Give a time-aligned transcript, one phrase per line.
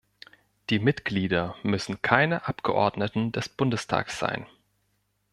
[0.71, 4.47] Die Mitglieder müssen keine Abgeordneten des Bundestags sein.